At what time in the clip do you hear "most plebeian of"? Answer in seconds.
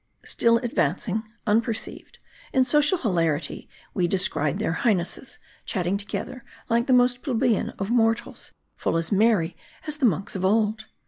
6.91-7.91